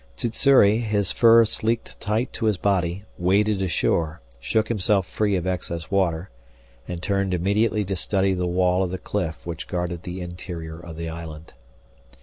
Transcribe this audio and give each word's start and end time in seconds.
Sssuri, 0.17 0.79
his 0.79 1.11
fur 1.11 1.45
sleeked 1.45 1.99
tight 1.99 2.33
to 2.33 2.45
his 2.47 2.57
body, 2.57 3.03
waded 3.19 3.61
ashore, 3.61 4.19
shook 4.39 4.67
himself 4.67 5.05
free 5.05 5.35
of 5.35 5.45
excess 5.45 5.91
water, 5.91 6.31
and 6.87 7.03
turned 7.03 7.35
immediately 7.35 7.85
to 7.85 7.95
study 7.95 8.33
the 8.33 8.47
wall 8.47 8.81
of 8.81 8.89
the 8.89 8.97
cliff 8.97 9.45
which 9.45 9.67
guarded 9.67 10.01
the 10.01 10.19
interior 10.19 10.79
of 10.79 10.95
the 10.97 11.07
island. 11.07 11.53